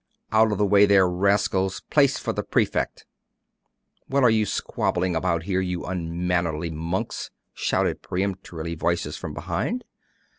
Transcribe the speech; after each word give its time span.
'Out 0.31 0.51
of 0.51 0.57
the 0.57 0.65
way 0.65 0.87
there, 0.87 1.07
rascals! 1.07 1.81
Place 1.91 2.17
for 2.17 2.33
the 2.33 2.41
Prefect! 2.41 3.05
What 4.07 4.23
are 4.23 4.31
you 4.31 4.47
squabbling 4.47 5.15
about 5.15 5.43
here, 5.43 5.61
you 5.61 5.85
unmannerly 5.85 6.71
monks?' 6.71 7.29
shouted 7.53 8.01
peremptory 8.01 8.73
voices 8.73 9.15
from 9.15 9.35
behind. 9.35 9.83